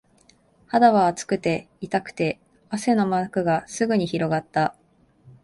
[0.65, 2.39] 肌は熱くて、痛くて、
[2.71, 4.75] 汗の膜がすぐに広がった